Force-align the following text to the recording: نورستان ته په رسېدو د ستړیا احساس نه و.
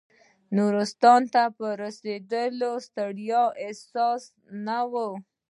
نورستان 0.57 1.21
ته 1.33 1.43
په 1.57 1.67
رسېدو 1.81 2.43
د 2.61 2.61
ستړیا 2.85 3.43
احساس 3.63 4.21
نه 4.65 4.79
و. 4.91 4.93